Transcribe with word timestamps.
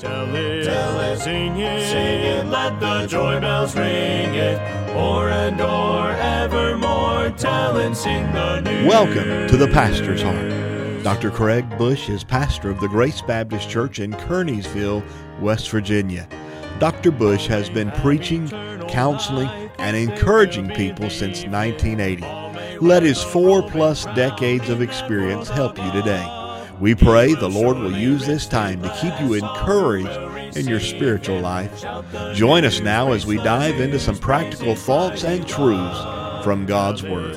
Tell 0.00 0.34
it, 0.34 0.64
tell 0.64 0.98
it, 1.00 1.18
sing 1.18 1.58
it, 1.58 1.86
sing 1.86 2.20
it, 2.22 2.46
let 2.46 2.80
the 2.80 3.06
joy 3.06 3.38
bells 3.38 3.76
ring 3.76 4.34
it. 4.34 4.58
O'er 4.96 5.28
and 5.28 5.60
o'er, 5.60 6.12
evermore, 6.12 7.28
tell 7.36 7.76
and 7.76 7.94
sing 7.94 8.32
the 8.32 8.60
news. 8.62 8.86
Welcome 8.86 9.46
to 9.46 9.58
the 9.58 9.68
Pastor's 9.68 10.22
Heart. 10.22 11.02
Dr. 11.04 11.30
Craig 11.30 11.68
Bush 11.76 12.08
is 12.08 12.24
pastor 12.24 12.70
of 12.70 12.80
the 12.80 12.88
Grace 12.88 13.20
Baptist 13.20 13.68
Church 13.68 13.98
in 13.98 14.12
Kearneysville, 14.12 15.04
West 15.38 15.68
Virginia. 15.68 16.26
Dr. 16.78 17.10
Bush 17.10 17.46
has 17.48 17.68
been 17.68 17.90
preaching, 17.90 18.48
counseling, 18.88 19.48
and 19.78 19.98
encouraging 19.98 20.70
people 20.70 21.10
since 21.10 21.44
1980. 21.44 22.78
Let 22.78 23.02
his 23.02 23.22
four 23.22 23.62
plus 23.68 24.06
decades 24.14 24.70
of 24.70 24.80
experience 24.80 25.50
help 25.50 25.76
you 25.76 25.92
today. 25.92 26.39
We 26.80 26.94
pray 26.94 27.34
the 27.34 27.46
Lord 27.46 27.76
will 27.76 27.94
use 27.94 28.26
this 28.26 28.46
time 28.46 28.80
to 28.80 28.96
keep 28.98 29.12
you 29.20 29.34
encouraged 29.34 30.56
in 30.56 30.66
your 30.66 30.80
spiritual 30.80 31.38
life. 31.38 31.84
Join 32.32 32.64
us 32.64 32.80
now 32.80 33.12
as 33.12 33.26
we 33.26 33.36
dive 33.36 33.78
into 33.78 33.98
some 33.98 34.16
practical 34.16 34.74
thoughts 34.74 35.22
and 35.22 35.46
truths 35.46 36.42
from 36.42 36.64
God's 36.64 37.02
Word. 37.02 37.36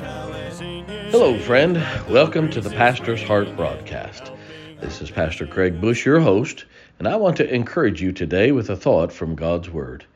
Hello, 1.10 1.38
friend. 1.38 1.76
Welcome 2.08 2.48
to 2.52 2.62
the 2.62 2.70
Pastor's 2.70 3.22
Heart 3.22 3.54
broadcast. 3.54 4.32
This 4.80 5.02
is 5.02 5.10
Pastor 5.10 5.46
Craig 5.46 5.78
Bush, 5.78 6.06
your 6.06 6.20
host, 6.20 6.64
and 6.98 7.06
I 7.06 7.16
want 7.16 7.36
to 7.36 7.54
encourage 7.54 8.00
you 8.00 8.12
today 8.12 8.50
with 8.50 8.70
a 8.70 8.76
thought 8.76 9.12
from 9.12 9.34
God's 9.34 9.68
Word. 9.68 10.06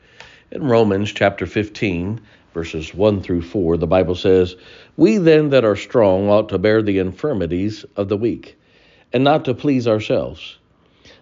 In 0.49 0.63
Romans 0.63 1.11
chapter 1.11 1.45
15, 1.45 2.19
verses 2.55 2.95
1 2.95 3.21
through 3.21 3.43
4, 3.43 3.77
the 3.77 3.85
Bible 3.85 4.15
says, 4.15 4.55
We 4.97 5.17
then 5.17 5.51
that 5.51 5.65
are 5.65 5.75
strong 5.75 6.29
ought 6.29 6.49
to 6.49 6.57
bear 6.57 6.81
the 6.81 6.97
infirmities 6.97 7.85
of 7.95 8.09
the 8.09 8.17
weak 8.17 8.55
and 9.13 9.23
not 9.23 9.45
to 9.45 9.53
please 9.53 9.87
ourselves. 9.87 10.57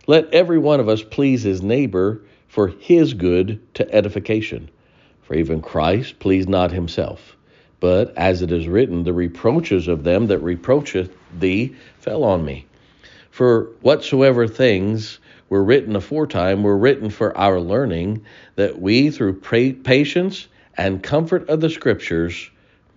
Let 0.08 0.34
every 0.34 0.58
one 0.58 0.80
of 0.80 0.90
us 0.90 1.04
please 1.04 1.44
his 1.44 1.62
neighbor 1.62 2.22
for 2.48 2.68
his 2.68 3.14
good 3.14 3.62
to 3.76 3.94
edification. 3.94 4.70
For 5.24 5.36
even 5.36 5.62
Christ 5.62 6.20
pleased 6.20 6.50
not 6.50 6.72
himself. 6.72 7.36
But 7.80 8.18
as 8.18 8.42
it 8.42 8.52
is 8.52 8.68
written, 8.68 9.04
the 9.04 9.14
reproaches 9.14 9.88
of 9.88 10.04
them 10.04 10.28
that 10.28 10.40
reproacheth 10.40 11.16
thee 11.38 11.76
fell 12.00 12.24
on 12.24 12.44
me. 12.44 12.66
For 13.30 13.66
whatsoever 13.82 14.48
things 14.48 15.20
were 15.50 15.64
written 15.64 15.96
aforetime 15.96 16.64
were 16.64 16.78
written 16.78 17.10
for 17.10 17.38
our 17.38 17.60
learning, 17.60 18.26
that 18.56 18.82
we 18.82 19.12
through 19.12 19.42
patience 19.42 20.48
and 20.76 21.04
comfort 21.04 21.48
of 21.50 21.62
the 21.62 21.70
Scriptures 21.70 22.50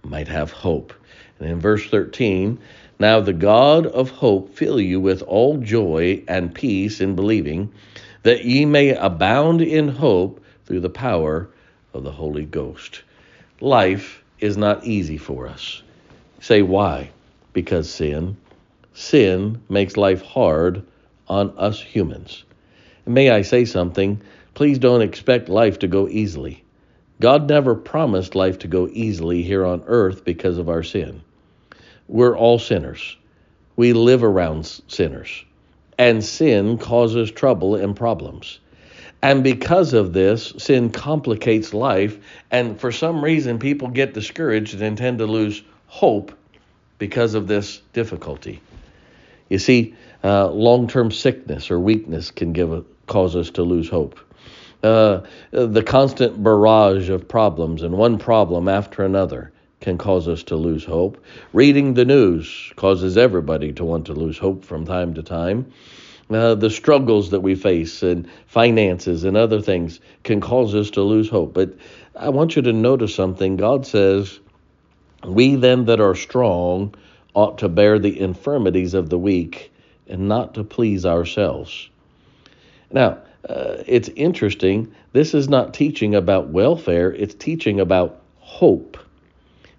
might 0.02 0.28
have 0.28 0.50
hope. 0.50 0.94
And 1.38 1.48
in 1.48 1.60
verse 1.60 1.86
13, 1.88 2.58
now 3.00 3.18
the 3.18 3.32
God 3.32 3.86
of 3.86 4.10
hope 4.10 4.54
fill 4.54 4.78
you 4.78 5.00
with 5.00 5.22
all 5.22 5.56
joy 5.56 6.22
and 6.28 6.54
peace 6.54 7.00
in 7.00 7.16
believing, 7.16 7.72
that 8.24 8.44
ye 8.44 8.66
may 8.66 8.90
abound 8.90 9.62
in 9.62 9.88
hope 9.88 10.44
through 10.66 10.80
the 10.80 10.90
power 10.90 11.48
of 11.94 12.04
the 12.04 12.12
Holy 12.12 12.44
Ghost. 12.44 13.02
Life 13.60 14.22
is 14.38 14.58
not 14.58 14.84
easy 14.84 15.16
for 15.16 15.48
us. 15.48 15.82
Say 16.40 16.60
why? 16.60 17.10
Because 17.54 17.88
sin. 17.88 18.36
Sin 18.92 19.62
makes 19.70 19.96
life 19.96 20.20
hard 20.22 20.82
on 21.26 21.54
us 21.56 21.80
humans. 21.80 22.44
And 23.06 23.14
may 23.14 23.30
I 23.30 23.40
say 23.42 23.64
something? 23.64 24.20
Please 24.52 24.78
don't 24.78 25.00
expect 25.00 25.48
life 25.48 25.78
to 25.78 25.88
go 25.88 26.06
easily. 26.06 26.62
God 27.18 27.48
never 27.48 27.74
promised 27.74 28.34
life 28.34 28.58
to 28.58 28.68
go 28.68 28.88
easily 28.92 29.42
here 29.42 29.64
on 29.64 29.82
earth 29.86 30.24
because 30.24 30.58
of 30.58 30.68
our 30.68 30.82
sin. 30.82 31.22
We're 32.10 32.36
all 32.36 32.58
sinners. 32.58 33.16
We 33.76 33.92
live 33.92 34.24
around 34.24 34.66
sinners. 34.88 35.44
And 35.96 36.24
sin 36.24 36.76
causes 36.76 37.30
trouble 37.30 37.76
and 37.76 37.94
problems. 37.94 38.58
And 39.22 39.44
because 39.44 39.92
of 39.92 40.12
this, 40.12 40.52
sin 40.58 40.90
complicates 40.90 41.72
life. 41.72 42.18
And 42.50 42.80
for 42.80 42.90
some 42.90 43.22
reason, 43.22 43.60
people 43.60 43.86
get 43.86 44.12
discouraged 44.12 44.82
and 44.82 44.98
tend 44.98 45.18
to 45.18 45.26
lose 45.26 45.62
hope 45.86 46.32
because 46.98 47.34
of 47.34 47.46
this 47.46 47.80
difficulty. 47.92 48.60
You 49.48 49.60
see, 49.60 49.94
uh, 50.24 50.50
long 50.50 50.88
term 50.88 51.12
sickness 51.12 51.70
or 51.70 51.78
weakness 51.78 52.32
can 52.32 52.52
give 52.52 52.72
a, 52.72 52.82
cause 53.06 53.36
us 53.36 53.50
to 53.50 53.62
lose 53.62 53.88
hope. 53.88 54.18
Uh, 54.82 55.20
the 55.52 55.82
constant 55.82 56.42
barrage 56.42 57.08
of 57.08 57.28
problems 57.28 57.84
and 57.84 57.96
one 57.96 58.18
problem 58.18 58.66
after 58.66 59.04
another 59.04 59.52
can 59.80 59.96
cause 59.96 60.28
us 60.28 60.42
to 60.44 60.56
lose 60.56 60.84
hope. 60.84 61.22
Reading 61.52 61.94
the 61.94 62.04
news 62.04 62.72
causes 62.76 63.16
everybody 63.16 63.72
to 63.72 63.84
want 63.84 64.06
to 64.06 64.12
lose 64.12 64.38
hope 64.38 64.64
from 64.64 64.86
time 64.86 65.14
to 65.14 65.22
time. 65.22 65.72
Uh, 66.30 66.54
the 66.54 66.70
struggles 66.70 67.30
that 67.30 67.40
we 67.40 67.54
face 67.54 68.02
and 68.02 68.30
finances 68.46 69.24
and 69.24 69.36
other 69.36 69.60
things 69.60 70.00
can 70.22 70.40
cause 70.40 70.74
us 70.74 70.90
to 70.90 71.02
lose 71.02 71.28
hope. 71.28 71.52
But 71.54 71.74
I 72.14 72.28
want 72.28 72.54
you 72.54 72.62
to 72.62 72.72
notice 72.72 73.14
something. 73.14 73.56
God 73.56 73.86
says, 73.86 74.38
We 75.24 75.56
then 75.56 75.86
that 75.86 76.00
are 76.00 76.14
strong 76.14 76.94
ought 77.34 77.58
to 77.58 77.68
bear 77.68 77.98
the 77.98 78.20
infirmities 78.20 78.94
of 78.94 79.08
the 79.08 79.18
weak 79.18 79.72
and 80.06 80.28
not 80.28 80.54
to 80.54 80.64
please 80.64 81.06
ourselves. 81.06 81.88
Now, 82.92 83.18
uh, 83.48 83.82
it's 83.86 84.08
interesting. 84.10 84.92
This 85.12 85.34
is 85.34 85.48
not 85.48 85.72
teaching 85.72 86.14
about 86.14 86.48
welfare, 86.48 87.12
it's 87.12 87.34
teaching 87.34 87.80
about 87.80 88.20
hope. 88.38 88.98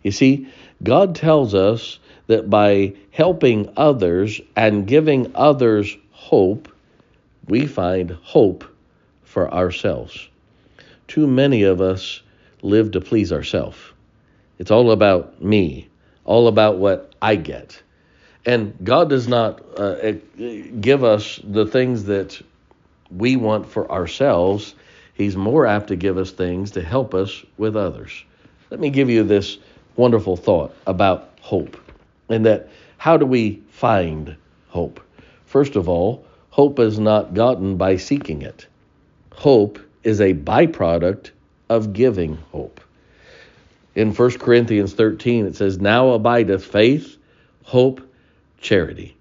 You 0.04 0.12
see, 0.12 0.48
God 0.84 1.16
tells 1.16 1.54
us 1.54 2.00
that 2.28 2.50
by 2.50 2.94
helping 3.12 3.72
others 3.78 4.42
and 4.56 4.88
giving 4.88 5.32
others 5.36 5.96
hope, 6.12 6.68
we 7.48 7.68
find 7.68 8.12
hope 8.12 8.64
for 9.24 9.54
ourselves. 9.54 10.30
Too 11.08 11.28
many 11.28 11.64
of 11.64 11.82
us 11.82 12.22
live 12.62 12.92
to 12.92 13.02
please 13.02 13.32
ourselves. 13.32 13.78
It's 14.60 14.72
all 14.72 14.92
about 14.92 15.42
me, 15.42 15.90
all 16.26 16.48
about 16.48 16.78
what 16.78 17.14
I 17.22 17.36
get. 17.36 17.82
And 18.46 18.74
God 18.84 19.10
does 19.10 19.28
not 19.28 19.62
uh, 19.78 20.14
give 20.80 21.04
us 21.04 21.40
the 21.44 21.66
things 21.66 22.06
that 22.06 22.42
we 23.16 23.36
want 23.36 23.68
for 23.68 23.92
ourselves. 23.92 24.74
He's 25.14 25.36
more 25.36 25.68
apt 25.68 25.88
to 25.88 25.96
give 25.96 26.18
us 26.18 26.32
things 26.32 26.72
to 26.72 26.82
help 26.82 27.14
us 27.14 27.44
with 27.58 27.76
others. 27.76 28.24
Let 28.70 28.80
me 28.80 28.90
give 28.90 29.10
you 29.10 29.24
this 29.24 29.58
wonderful 29.96 30.38
thought 30.38 30.74
about 30.88 31.30
hope 31.42 31.78
and 32.30 32.46
that 32.46 32.70
how 32.98 33.18
do 33.18 33.26
we 33.26 33.62
find 33.70 34.36
hope? 34.70 35.00
First 35.46 35.76
of 35.76 35.90
all, 35.90 36.26
hope 36.50 36.80
is 36.80 37.00
not 37.00 37.34
gotten 37.34 37.78
by 37.78 37.98
seeking 37.98 38.42
it. 38.42 38.68
Hope 39.34 39.80
is 40.04 40.22
a 40.22 40.34
byproduct 40.34 41.32
of 41.70 41.94
giving 41.94 42.38
hope. 42.52 42.80
In 43.96 44.14
1 44.14 44.32
Corinthians 44.38 44.94
13, 44.94 45.48
it 45.48 45.56
says, 45.56 45.80
Now 45.80 46.12
abideth 46.12 46.64
faith, 46.64 47.18
hope, 47.64 48.02
charity. 48.60 49.16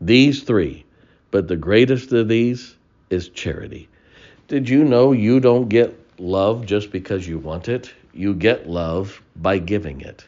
These 0.00 0.42
three, 0.42 0.84
but 1.30 1.48
the 1.48 1.56
greatest 1.56 2.12
of 2.12 2.28
these 2.28 2.76
is 3.08 3.28
charity. 3.28 3.88
Did 4.48 4.68
you 4.68 4.84
know 4.84 5.12
you 5.12 5.40
don't 5.40 5.68
get 5.68 5.98
love 6.18 6.66
just 6.66 6.90
because 6.90 7.26
you 7.26 7.38
want 7.38 7.68
it? 7.68 7.92
You 8.12 8.34
get 8.34 8.68
love 8.68 9.22
by 9.36 9.58
giving 9.58 10.00
it. 10.00 10.26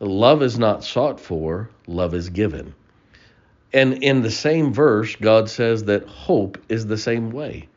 Love 0.00 0.42
is 0.42 0.58
not 0.58 0.82
sought 0.82 1.20
for, 1.20 1.68
love 1.86 2.14
is 2.14 2.30
given. 2.30 2.74
And 3.72 4.02
in 4.02 4.22
the 4.22 4.30
same 4.30 4.72
verse, 4.72 5.14
God 5.16 5.48
says 5.48 5.84
that 5.84 6.06
hope 6.06 6.58
is 6.68 6.86
the 6.86 6.96
same 6.96 7.30
way. 7.30 7.68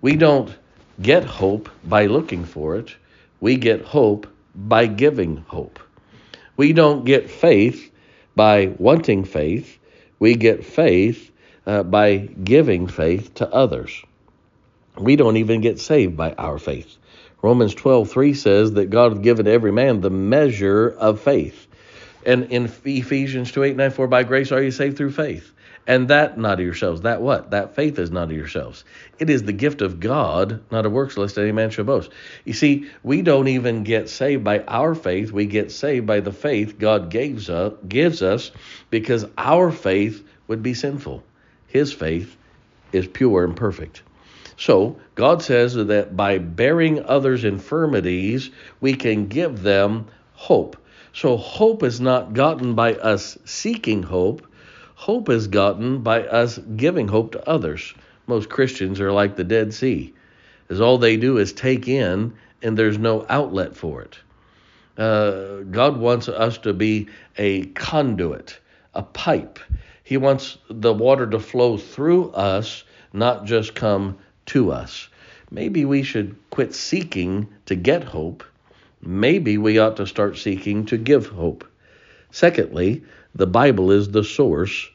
We 0.00 0.16
don't 0.16 0.56
get 1.02 1.24
hope 1.24 1.68
by 1.84 2.06
looking 2.06 2.44
for 2.44 2.76
it, 2.76 2.94
we 3.40 3.56
get 3.56 3.82
hope 3.82 4.26
by 4.54 4.86
giving 4.86 5.38
hope. 5.48 5.78
We 6.56 6.72
don't 6.72 7.04
get 7.04 7.30
faith 7.30 7.90
by 8.34 8.74
wanting 8.78 9.24
faith, 9.24 9.78
we 10.18 10.34
get 10.34 10.64
faith 10.64 11.30
uh, 11.66 11.82
by 11.82 12.16
giving 12.16 12.86
faith 12.86 13.34
to 13.34 13.52
others. 13.52 14.02
We 14.98 15.16
don't 15.16 15.36
even 15.36 15.60
get 15.60 15.78
saved 15.78 16.16
by 16.16 16.32
our 16.32 16.58
faith. 16.58 16.96
Romans 17.40 17.74
12:3 17.74 18.34
says 18.34 18.72
that 18.72 18.90
God 18.90 19.12
has 19.12 19.20
given 19.20 19.46
every 19.46 19.70
man 19.70 20.00
the 20.00 20.10
measure 20.10 20.88
of 20.88 21.20
faith. 21.20 21.66
And 22.26 22.44
in 22.50 22.70
Ephesians 22.84 23.52
2 23.52 23.62
8 23.62 23.76
9, 23.76 23.90
for 23.90 24.08
by 24.08 24.24
grace 24.24 24.50
are 24.50 24.62
you 24.62 24.72
saved 24.72 24.96
through 24.96 25.12
faith. 25.12 25.52
And 25.86 26.08
that 26.08 26.36
not 26.36 26.58
of 26.58 26.66
yourselves. 26.66 27.00
That 27.02 27.22
what? 27.22 27.52
That 27.52 27.74
faith 27.74 27.98
is 27.98 28.10
not 28.10 28.24
of 28.24 28.36
yourselves. 28.36 28.84
It 29.18 29.30
is 29.30 29.44
the 29.44 29.54
gift 29.54 29.80
of 29.80 30.00
God, 30.00 30.60
not 30.70 30.84
of 30.84 30.92
works 30.92 31.16
lest 31.16 31.38
any 31.38 31.52
man 31.52 31.70
should 31.70 31.86
boast. 31.86 32.10
You 32.44 32.52
see, 32.52 32.90
we 33.02 33.22
don't 33.22 33.48
even 33.48 33.84
get 33.84 34.10
saved 34.10 34.44
by 34.44 34.60
our 34.64 34.94
faith. 34.94 35.32
We 35.32 35.46
get 35.46 35.72
saved 35.72 36.06
by 36.06 36.20
the 36.20 36.32
faith 36.32 36.78
God 36.78 37.08
gives 37.08 37.48
us, 37.48 37.72
gives 37.88 38.20
us 38.20 38.50
because 38.90 39.24
our 39.38 39.70
faith 39.70 40.22
would 40.46 40.62
be 40.62 40.74
sinful. 40.74 41.22
His 41.68 41.90
faith 41.92 42.36
is 42.92 43.06
pure 43.06 43.44
and 43.44 43.56
perfect. 43.56 44.02
So, 44.58 44.96
God 45.14 45.40
says 45.40 45.74
that 45.74 46.16
by 46.16 46.38
bearing 46.38 47.04
others' 47.04 47.44
infirmities, 47.44 48.50
we 48.80 48.92
can 48.94 49.28
give 49.28 49.62
them 49.62 50.08
hope. 50.32 50.76
So, 51.12 51.36
hope 51.36 51.84
is 51.84 52.00
not 52.00 52.34
gotten 52.34 52.74
by 52.74 52.94
us 52.94 53.38
seeking 53.44 54.02
hope, 54.02 54.44
hope 54.96 55.28
is 55.28 55.46
gotten 55.46 56.02
by 56.02 56.24
us 56.24 56.58
giving 56.76 57.06
hope 57.06 57.32
to 57.32 57.48
others. 57.48 57.94
Most 58.26 58.48
Christians 58.48 59.00
are 59.00 59.12
like 59.12 59.36
the 59.36 59.44
Dead 59.44 59.72
Sea, 59.72 60.12
as 60.68 60.80
all 60.80 60.98
they 60.98 61.16
do 61.16 61.38
is 61.38 61.52
take 61.52 61.86
in 61.86 62.34
and 62.60 62.76
there's 62.76 62.98
no 62.98 63.24
outlet 63.28 63.76
for 63.76 64.02
it. 64.02 64.18
Uh, 65.00 65.60
God 65.70 65.98
wants 65.98 66.28
us 66.28 66.58
to 66.58 66.72
be 66.72 67.06
a 67.36 67.66
conduit, 67.66 68.58
a 68.92 69.04
pipe. 69.04 69.60
He 70.02 70.16
wants 70.16 70.58
the 70.68 70.92
water 70.92 71.28
to 71.28 71.38
flow 71.38 71.76
through 71.76 72.32
us, 72.32 72.82
not 73.12 73.44
just 73.44 73.76
come 73.76 74.18
to 74.48 74.70
us. 74.70 75.08
Maybe 75.50 75.84
we 75.84 76.02
should 76.02 76.36
quit 76.50 76.74
seeking 76.74 77.48
to 77.66 77.74
get 77.74 78.04
hope. 78.04 78.44
Maybe 79.00 79.56
we 79.56 79.78
ought 79.78 79.96
to 79.96 80.06
start 80.06 80.36
seeking 80.36 80.84
to 80.86 80.98
give 80.98 81.28
hope. 81.28 81.64
Secondly, 82.30 83.04
the 83.34 83.46
Bible 83.46 83.90
is 83.90 84.10
the 84.10 84.24
source 84.24 84.88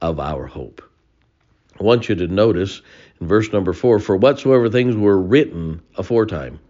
of 0.00 0.18
our 0.18 0.46
hope. 0.46 0.82
I 1.78 1.82
want 1.82 2.08
you 2.08 2.14
to 2.14 2.26
notice 2.26 2.80
in 3.20 3.28
verse 3.28 3.52
number 3.52 3.72
four 3.72 3.98
for 3.98 4.16
whatsoever 4.16 4.68
things 4.68 4.96
were 4.96 5.20
written 5.20 5.82
aforetime 5.96 6.60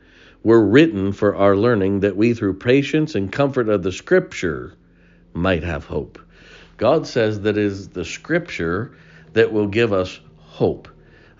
were 0.43 0.65
written 0.65 1.13
for 1.13 1.35
our 1.35 1.57
learning 1.57 2.01
that 2.01 2.17
we 2.17 2.35
through 2.35 2.55
patience 2.55 3.15
and 3.15 3.33
comfort 3.33 3.69
of 3.69 3.83
the 3.83 3.93
scripture 3.93 4.75
might 5.35 5.63
have 5.63 5.85
hope. 5.85 6.19
God 6.77 7.07
says 7.07 7.41
that 7.41 7.59
it 7.59 7.65
is 7.65 7.89
the 7.89 8.05
scripture 8.05 8.93
that 9.33 9.53
will 9.53 9.67
give 9.67 9.93
us 9.93 10.21
hope. 10.39 10.89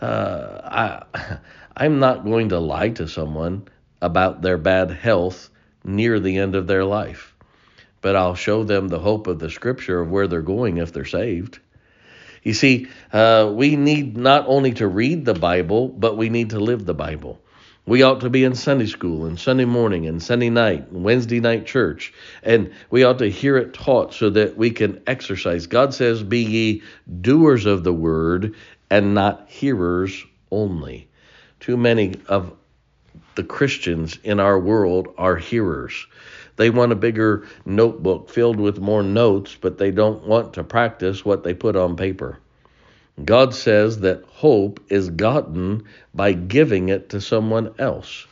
Uh, 0.01 1.05
I, 1.15 1.39
I'm 1.77 1.99
not 1.99 2.25
going 2.25 2.51
to 2.51 2.59
lie 2.59 2.91
to 2.91 3.09
someone 3.09 3.69
about 4.01 4.43
their 4.43 4.59
bad 4.59 4.91
health 4.91 5.51
near 5.85 6.21
the 6.21 6.39
end 6.39 6.55
of 6.55 6.67
their 6.67 6.85
life, 6.85 7.35
but 8.01 8.17
I'll 8.17 8.35
show 8.35 8.65
them 8.65 8.89
the 8.89 8.99
hope 8.99 9.27
of 9.27 9.39
the 9.39 9.51
scripture 9.51 10.01
of 10.01 10.11
where 10.11 10.27
they're 10.27 10.43
going 10.43 10.79
if 10.79 10.93
they're 10.93 11.05
saved. 11.05 11.59
You 12.43 12.55
see, 12.55 12.89
uh, 13.13 13.51
we 13.53 13.77
need 13.77 14.17
not 14.17 14.45
only 14.47 14.73
to 14.75 14.87
read 14.87 15.25
the 15.25 15.35
Bible, 15.35 15.89
but 15.89 16.17
we 16.17 16.29
need 16.29 16.51
to 16.51 16.61
live 16.61 16.85
the 16.85 16.95
Bible. 16.95 17.41
We 17.87 18.03
ought 18.03 18.21
to 18.21 18.31
be 18.31 18.45
in 18.45 18.55
Sunday 18.55 18.87
school 18.87 19.25
and 19.25 19.41
Sunday 19.41 19.65
morning 19.65 20.07
and 20.07 20.23
Sunday 20.23 20.51
night 20.51 20.91
and 20.91 21.05
Wednesday 21.05 21.41
night 21.41 21.67
church, 21.67 22.13
and 22.43 22.71
we 22.91 23.03
ought 23.03 23.19
to 23.21 23.31
hear 23.31 23.57
it 23.57 23.73
taught 23.73 24.13
so 24.13 24.29
that 24.31 24.59
we 24.59 24.71
can 24.71 25.01
exercise. 25.07 25.67
God 25.67 25.95
says, 25.95 26.23
Be 26.23 26.41
ye 26.41 26.83
doers 27.23 27.65
of 27.65 27.85
the 27.85 27.93
word 27.95 28.55
and 28.91 29.15
not 29.15 29.49
hearers 29.49 30.25
only. 30.51 31.09
Too 31.61 31.77
many 31.77 32.15
of 32.29 32.53
the 33.35 33.45
Christians 33.45 34.19
in 34.25 34.41
our 34.41 34.59
world 34.59 35.09
are 35.17 35.37
hearers. 35.37 36.07
They 36.57 36.71
want 36.71 36.93
a 36.93 36.97
bigger 36.97 37.47
notebook 37.65 38.31
filled 38.31 38.59
with 38.59 38.81
more 38.81 39.03
notes, 39.03 39.57
but 39.61 39.79
they 39.79 39.91
don't 39.93 40.27
want 40.27 40.55
to 40.55 40.65
practice 40.65 41.25
what 41.25 41.45
they 41.45 41.55
put 41.55 41.77
on 41.77 41.97
paper. 41.97 42.39
God 43.25 43.55
says 43.55 44.01
that 44.01 44.25
hope 44.25 44.81
is 44.89 45.11
gotten 45.11 45.85
by 46.15 46.33
giving 46.33 46.89
it 46.89 47.11
to 47.11 47.21
someone 47.21 47.75
else. 47.79 48.27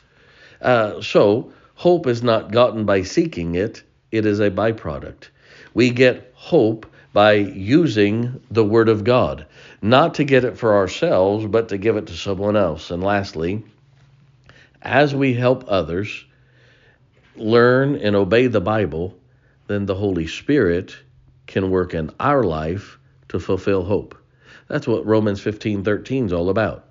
Uh, 0.61 1.00
so, 1.00 1.52
hope 1.75 2.06
is 2.06 2.23
not 2.23 2.52
gotten 2.52 2.85
by 2.85 3.02
seeking 3.02 3.55
it, 3.55 3.82
it 4.11 4.26
is 4.26 4.41
a 4.41 4.50
byproduct. 4.50 5.29
We 5.75 5.91
get 5.91 6.32
hope 6.35 6.87
by 7.17 7.33
using 7.33 8.43
the 8.51 8.63
Word 8.63 8.91
of 8.91 9.03
God, 9.03 9.47
not 9.81 10.17
to 10.17 10.25
get 10.25 10.45
it 10.45 10.59
for 10.59 10.77
ourselves, 10.77 11.47
but 11.47 11.71
to 11.71 11.79
give 11.79 11.97
it 11.97 12.09
to 12.09 12.13
someone 12.13 12.57
else. 12.57 12.91
And 12.91 13.03
lastly, 13.03 13.65
as 14.83 15.15
we 15.15 15.33
help 15.33 15.65
others 15.67 16.27
learn 17.35 17.95
and 17.95 18.15
obey 18.15 18.49
the 18.49 18.61
Bible, 18.61 19.17
then 19.67 19.87
the 19.87 19.95
Holy 19.95 20.27
Spirit 20.27 20.95
can 21.47 21.71
work 21.71 21.95
in 21.95 22.11
our 22.21 22.45
life 22.45 22.99
to 23.31 23.41
fulfill 23.41 23.83
hope. 23.83 24.15
That's 24.69 24.87
what 24.87 25.07
Romans 25.07 25.41
15:13 25.41 26.27
is 26.27 26.35
all 26.35 26.51
about. 26.51 26.85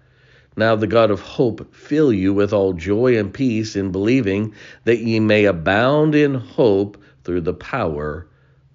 Now 0.57 0.75
the 0.75 0.87
God 0.87 1.11
of 1.11 1.21
hope 1.21 1.71
fill 1.71 2.11
you 2.11 2.33
with 2.33 2.51
all 2.51 2.73
joy 2.73 3.19
and 3.19 3.31
peace 3.31 3.75
in 3.75 3.91
believing 3.91 4.55
that 4.85 4.97
ye 4.97 5.19
may 5.19 5.45
abound 5.45 6.15
in 6.15 6.33
hope 6.33 6.97
through 7.23 7.41
the 7.41 7.53
power 7.53 8.25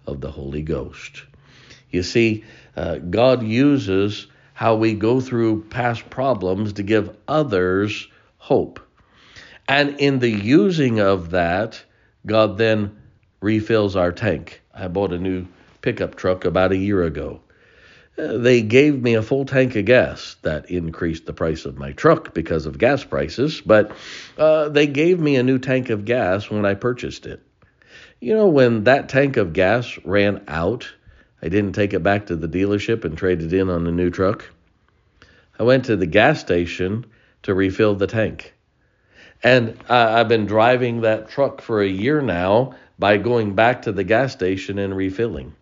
of 0.07 0.21
the 0.21 0.31
Holy 0.31 0.63
Ghost. 0.63 1.25
You 1.91 2.03
see, 2.03 2.45
uh, 2.77 2.99
God 2.99 3.43
uses 3.43 4.27
how 4.55 4.77
we 4.77 4.95
go 4.95 5.21
through 5.21 5.65
past 5.65 6.11
problems 6.11 6.75
to 6.75 6.83
give 6.83 7.17
others 7.27 8.09
hope. 8.39 8.81
And 9.69 10.01
in 10.01 10.19
the 10.19 10.31
using 10.31 11.01
of 11.01 11.31
that, 11.31 11.83
God 12.27 12.59
then 12.59 12.99
refills 13.41 13.97
our 13.97 14.13
tank. 14.13 14.61
I 14.75 14.89
bought 14.89 15.13
a 15.13 15.19
new 15.19 15.47
pickup 15.81 16.15
truck 16.15 16.45
about 16.45 16.73
a 16.73 16.77
year 16.77 17.03
ago. 17.03 17.41
They 18.17 18.61
gave 18.61 19.01
me 19.01 19.15
a 19.15 19.23
full 19.23 19.47
tank 19.47 19.77
of 19.77 19.87
gas. 19.87 20.37
That 20.43 20.71
increased 20.71 21.25
the 21.25 21.33
price 21.33 21.65
of 21.65 21.79
my 21.79 21.93
truck 21.93 22.35
because 22.35 22.67
of 22.67 22.77
gas 22.77 23.03
prices, 23.03 23.63
but 23.63 23.93
uh, 24.37 24.69
they 24.69 24.87
gave 24.87 25.19
me 25.19 25.37
a 25.37 25.43
new 25.43 25.59
tank 25.59 25.89
of 25.89 26.05
gas 26.05 26.51
when 26.51 26.67
I 26.67 26.75
purchased 26.75 27.25
it. 27.25 27.41
You 28.21 28.35
know, 28.35 28.49
when 28.49 28.85
that 28.85 29.09
tank 29.09 29.39
of 29.39 29.55
gas 29.55 29.99
ran 30.05 30.45
out, 30.49 30.93
I 31.43 31.49
didn't 31.49 31.73
take 31.73 31.95
it 31.95 32.03
back 32.03 32.27
to 32.27 32.37
the 32.37 32.49
dealership 32.49 33.05
and 33.05 33.17
trade 33.17 33.43
it 33.43 33.53
in 33.53 33.71
on 33.71 33.87
a 33.87 33.93
new 33.93 34.11
truck. 34.11 34.51
I 35.59 35.63
went 35.63 35.87
to 35.87 35.97
the 35.97 36.07
gas 36.07 36.41
station 36.41 37.07
to 37.43 37.55
refill 37.55 37.95
the 37.95 38.07
tank. 38.07 38.55
And 39.43 39.79
uh, 39.89 40.15
I've 40.17 40.29
been 40.29 40.47
driving 40.47 41.01
that 41.01 41.31
truck 41.31 41.63
for 41.63 41.81
a 41.81 41.89
year 41.89 42.21
now 42.21 42.75
by 42.99 43.17
going 43.17 43.55
back 43.55 43.83
to 43.83 43.93
the 43.93 44.05
gas 44.05 44.33
station 44.33 44.79
and 44.79 44.95
refilling. 44.95 45.55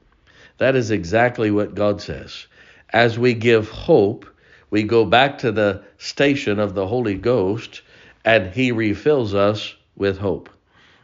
That 0.59 0.75
is 0.75 0.91
exactly 0.91 1.53
what 1.53 1.77
God 1.77 2.01
says. 2.01 2.47
As 2.91 3.19
we 3.19 3.35
give 3.35 3.69
hope, 3.69 4.27
we 4.71 4.83
go 4.83 5.05
back 5.05 5.39
to 5.39 5.53
the 5.53 5.85
station 5.99 6.59
of 6.59 6.75
the 6.75 6.87
Holy 6.87 7.15
Ghost 7.15 7.83
and 8.25 8.53
He 8.53 8.73
refills 8.73 9.35
us 9.35 9.75
with 9.97 10.19
hope. 10.19 10.51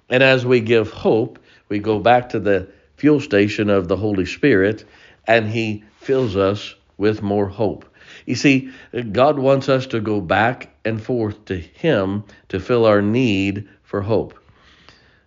And 0.09 0.23
as 0.23 0.45
we 0.45 0.61
give 0.61 0.91
hope, 0.91 1.39
we 1.69 1.79
go 1.79 1.99
back 2.01 2.31
to 2.31 2.41
the 2.41 2.69
fuel 2.97 3.21
station 3.21 3.71
of 3.71 3.89
the 3.89 3.97
Holy 3.97 4.27
Spirit 4.27 4.85
and 5.27 5.49
He 5.49 5.85
fills 6.01 6.37
us 6.37 6.75
with 6.97 7.23
more 7.23 7.49
hope. 7.49 7.85
You 8.27 8.35
see, 8.35 8.71
God 9.13 9.39
wants 9.39 9.69
us 9.69 9.87
to 9.89 10.01
go 10.01 10.21
back 10.21 10.75
and 10.85 11.03
forth 11.03 11.45
to 11.47 11.57
Him 11.57 12.25
to 12.49 12.61
fill 12.61 12.85
our 12.85 13.03
need 13.03 13.69
for 13.83 14.03
hope. 14.03 14.39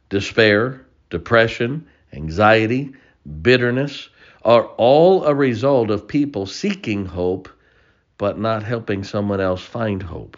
Despair, 0.09 0.85
depression, 1.09 1.87
anxiety, 2.13 2.93
bitterness, 3.41 4.09
are 4.43 4.65
all 4.77 5.25
a 5.25 5.35
result 5.35 5.89
of 5.89 6.07
people 6.07 6.45
seeking 6.45 7.05
hope 7.05 7.49
but 8.17 8.39
not 8.39 8.63
helping 8.63 9.03
someone 9.03 9.41
else 9.41 9.61
find 9.61 10.01
hope. 10.01 10.37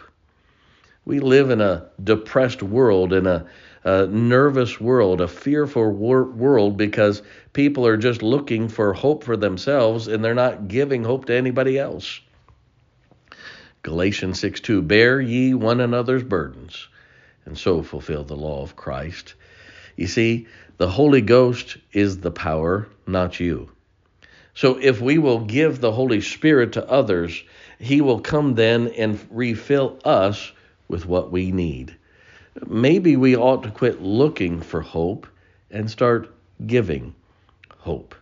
We 1.04 1.20
live 1.20 1.50
in 1.50 1.60
a 1.60 1.86
depressed 2.02 2.62
world, 2.62 3.12
in 3.12 3.26
a, 3.26 3.46
a 3.84 4.06
nervous 4.06 4.80
world, 4.80 5.20
a 5.20 5.28
fearful 5.28 5.90
wor- 5.90 6.24
world 6.24 6.76
because 6.76 7.22
people 7.52 7.86
are 7.86 7.96
just 7.96 8.22
looking 8.22 8.68
for 8.68 8.92
hope 8.92 9.24
for 9.24 9.36
themselves 9.36 10.06
and 10.06 10.24
they're 10.24 10.34
not 10.34 10.68
giving 10.68 11.04
hope 11.04 11.24
to 11.26 11.34
anybody 11.34 11.78
else. 11.78 12.20
Galatians 13.82 14.38
6 14.40 14.60
2 14.60 14.82
Bear 14.82 15.20
ye 15.20 15.54
one 15.54 15.80
another's 15.80 16.22
burdens, 16.22 16.88
and 17.46 17.56
so 17.56 17.82
fulfill 17.82 18.24
the 18.24 18.36
law 18.36 18.62
of 18.62 18.76
Christ. 18.76 19.34
You 19.96 20.06
see, 20.06 20.46
the 20.76 20.88
Holy 20.88 21.22
Ghost 21.22 21.78
is 21.92 22.18
the 22.18 22.30
power, 22.30 22.88
not 23.06 23.40
you. 23.40 23.70
So 24.52 24.76
if 24.76 25.00
we 25.00 25.16
will 25.16 25.40
give 25.40 25.80
the 25.80 25.92
Holy 25.92 26.20
Spirit 26.20 26.72
to 26.72 26.86
others, 26.86 27.42
He 27.78 28.02
will 28.02 28.20
come 28.20 28.54
then 28.54 28.88
and 28.88 29.18
refill 29.30 29.98
us 30.04 30.52
with 30.88 31.06
what 31.06 31.30
we 31.30 31.52
need. 31.52 31.96
Maybe 32.66 33.16
we 33.16 33.36
ought 33.36 33.62
to 33.62 33.70
quit 33.70 34.02
looking 34.02 34.60
for 34.60 34.80
hope 34.80 35.26
and 35.70 35.90
start 35.90 36.34
giving 36.66 37.14
hope. 37.78 38.14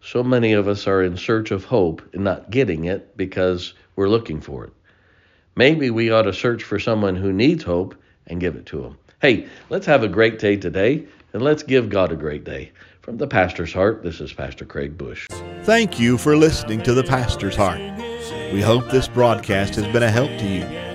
So 0.00 0.22
many 0.22 0.52
of 0.52 0.68
us 0.68 0.86
are 0.86 1.02
in 1.02 1.16
search 1.16 1.50
of 1.50 1.64
hope 1.64 2.02
and 2.12 2.24
not 2.24 2.50
getting 2.50 2.84
it 2.84 3.16
because 3.16 3.74
we're 3.96 4.08
looking 4.08 4.40
for 4.40 4.64
it. 4.64 4.72
Maybe 5.56 5.90
we 5.90 6.10
ought 6.10 6.22
to 6.22 6.32
search 6.32 6.62
for 6.62 6.78
someone 6.78 7.16
who 7.16 7.32
needs 7.32 7.64
hope 7.64 7.94
and 8.26 8.40
give 8.40 8.56
it 8.56 8.66
to 8.66 8.80
them. 8.80 8.98
Hey, 9.20 9.48
let's 9.70 9.86
have 9.86 10.02
a 10.04 10.08
great 10.08 10.38
day 10.38 10.56
today 10.56 11.06
and 11.32 11.42
let's 11.42 11.62
give 11.62 11.90
God 11.90 12.12
a 12.12 12.16
great 12.16 12.44
day. 12.44 12.70
From 13.00 13.16
the 13.16 13.26
Pastor's 13.26 13.72
Heart, 13.72 14.02
this 14.02 14.20
is 14.20 14.32
Pastor 14.32 14.64
Craig 14.64 14.96
Bush. 14.98 15.26
Thank 15.62 15.98
you 15.98 16.18
for 16.18 16.36
listening 16.36 16.82
to 16.82 16.94
the 16.94 17.02
Pastor's 17.02 17.56
Heart. 17.56 17.80
We 18.52 18.60
hope 18.60 18.90
this 18.90 19.08
broadcast 19.08 19.74
has 19.76 19.86
been 19.92 20.02
a 20.02 20.10
help 20.10 20.30
to 20.38 20.46
you. 20.46 20.87